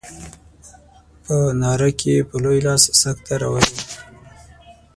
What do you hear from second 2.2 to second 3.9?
په لوی لاس سکته راولو.